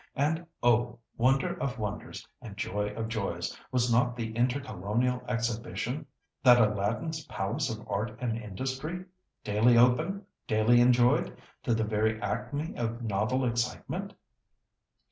And, 0.15 0.47
oh! 0.63 0.97
wonder 1.15 1.61
of 1.61 1.77
wonders, 1.77 2.27
and 2.41 2.57
joy 2.57 2.87
of 2.95 3.07
joys, 3.07 3.55
was 3.71 3.93
not 3.93 4.15
the 4.15 4.31
Intercolonial 4.33 5.23
Exhibition, 5.27 6.07
that 6.41 6.59
Aladdin's 6.59 7.23
Palace 7.25 7.69
of 7.69 7.87
Art 7.87 8.17
and 8.19 8.35
Industry, 8.35 9.05
daily 9.43 9.77
open, 9.77 10.25
daily 10.47 10.81
enjoyed 10.81 11.37
to 11.61 11.75
the 11.75 11.83
very 11.83 12.19
acme 12.19 12.75
of 12.77 13.03
novel 13.03 13.45
excitement? 13.45 14.15